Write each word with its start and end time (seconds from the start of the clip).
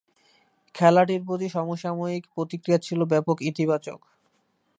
খেলাটির 0.75 1.21
প্রতি 1.27 1.47
সমসাময়িক 1.49 2.23
প্রতিক্রিয়া 2.35 2.79
ছিল 2.79 2.99
ব্যাপক 3.03 3.37
ইতিবাচক। 3.41 3.99